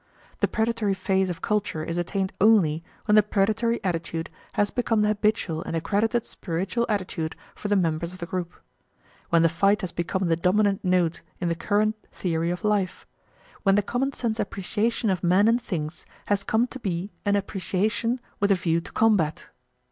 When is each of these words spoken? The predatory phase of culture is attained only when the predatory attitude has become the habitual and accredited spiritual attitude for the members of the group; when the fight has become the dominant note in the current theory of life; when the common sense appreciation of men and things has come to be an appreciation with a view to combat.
The 0.39 0.47
predatory 0.47 0.95
phase 0.95 1.29
of 1.29 1.43
culture 1.43 1.83
is 1.83 1.99
attained 1.99 2.33
only 2.41 2.83
when 3.05 3.13
the 3.13 3.21
predatory 3.21 3.79
attitude 3.83 4.31
has 4.53 4.71
become 4.71 5.03
the 5.03 5.09
habitual 5.09 5.61
and 5.61 5.75
accredited 5.75 6.25
spiritual 6.25 6.87
attitude 6.89 7.35
for 7.53 7.67
the 7.67 7.75
members 7.75 8.11
of 8.11 8.17
the 8.17 8.25
group; 8.25 8.51
when 9.29 9.43
the 9.43 9.47
fight 9.47 9.81
has 9.81 9.91
become 9.91 10.27
the 10.27 10.35
dominant 10.35 10.83
note 10.83 11.21
in 11.39 11.49
the 11.49 11.53
current 11.55 11.95
theory 12.11 12.49
of 12.49 12.63
life; 12.63 13.05
when 13.61 13.75
the 13.75 13.83
common 13.83 14.11
sense 14.11 14.39
appreciation 14.39 15.11
of 15.11 15.23
men 15.23 15.47
and 15.47 15.61
things 15.61 16.07
has 16.25 16.43
come 16.43 16.65
to 16.69 16.79
be 16.79 17.11
an 17.23 17.35
appreciation 17.35 18.19
with 18.39 18.49
a 18.49 18.55
view 18.55 18.81
to 18.81 18.91
combat. 18.93 19.45